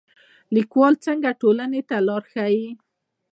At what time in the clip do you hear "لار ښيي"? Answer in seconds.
2.07-2.67